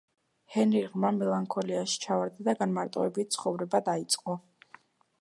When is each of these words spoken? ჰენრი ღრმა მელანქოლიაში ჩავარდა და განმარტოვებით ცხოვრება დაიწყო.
ჰენრი 0.53 0.79
ღრმა 0.85 1.11
მელანქოლიაში 1.17 2.01
ჩავარდა 2.05 2.47
და 2.49 2.57
განმარტოვებით 2.65 3.33
ცხოვრება 3.39 3.87
დაიწყო. 3.93 4.41